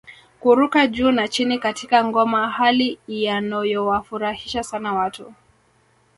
Kuruka 0.39 0.87
juu 0.87 1.11
na 1.11 1.27
chini 1.27 1.59
katika 1.59 2.05
ngoma 2.05 2.49
hali 2.49 2.99
ianoyowafurahisha 3.07 4.63
sana 4.63 4.93
watu 4.93 5.33